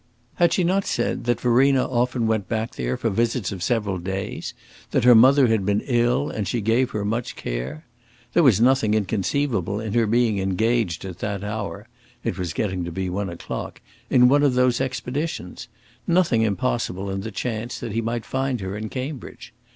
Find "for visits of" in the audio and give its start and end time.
2.97-3.61